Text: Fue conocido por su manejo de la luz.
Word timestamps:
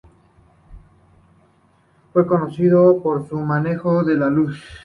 Fue 2.11 2.25
conocido 2.25 3.03
por 3.03 3.29
su 3.29 3.37
manejo 3.39 4.03
de 4.03 4.15
la 4.15 4.31
luz. 4.31 4.59